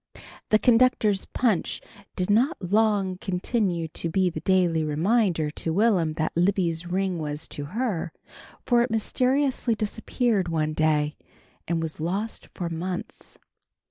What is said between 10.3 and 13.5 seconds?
one day, and was lost for months.